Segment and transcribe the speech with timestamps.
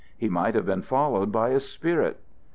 [0.17, 2.19] He might have been followed by a spirit.